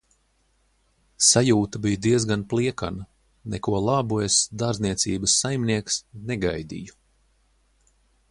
"Sajūta 1.25 1.81
bij 1.83 1.97
diezgan 2.05 2.45
pliekana, 2.53 3.05
neko 3.55 3.75
labu 3.89 4.17
es 4.29 4.39
"dārzniecības 4.63 5.37
saimnieks" 5.43 5.99
negaidīju." 6.31 6.97